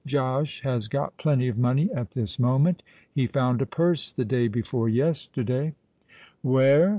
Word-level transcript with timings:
Josh 0.03 0.61
has 0.63 0.87
got 0.87 1.15
plenty 1.17 1.47
of 1.47 1.59
money 1.59 1.87
at 1.93 2.09
this 2.13 2.39
moment. 2.39 2.81
He 3.13 3.27
found 3.27 3.61
a 3.61 3.67
purse 3.67 4.11
the 4.11 4.25
day 4.25 4.47
before 4.47 4.89
yesterday——" 4.89 5.75
"Where?" 6.41 6.89